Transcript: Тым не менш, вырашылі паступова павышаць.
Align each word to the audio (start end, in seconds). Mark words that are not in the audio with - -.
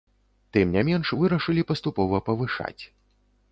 Тым 0.55 0.71
не 0.75 0.83
менш, 0.87 1.11
вырашылі 1.19 1.67
паступова 1.73 2.23
павышаць. 2.33 2.81